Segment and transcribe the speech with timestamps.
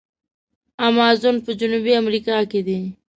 [0.87, 2.79] امازون په جنوبي امریکا کې دی.